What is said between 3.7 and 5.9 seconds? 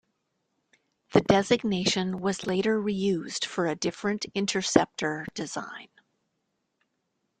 different interceptor design.